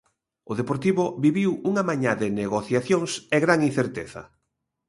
O 0.51 0.53
Deportivo 0.59 1.05
viviu 1.25 1.51
unha 1.69 1.83
mañá 1.89 2.13
de 2.21 2.27
negociacións 2.41 3.11
e 3.35 3.37
gran 3.45 3.59
incerteza. 3.69 4.21